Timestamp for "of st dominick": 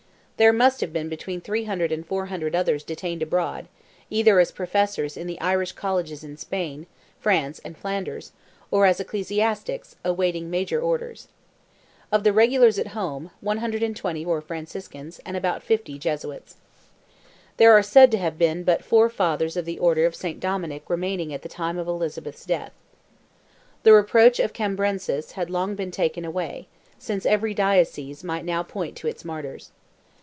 20.07-20.89